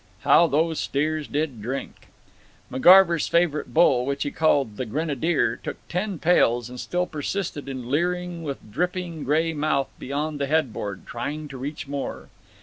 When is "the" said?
4.77-4.85, 10.39-10.47